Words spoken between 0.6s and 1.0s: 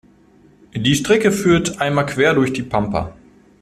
Die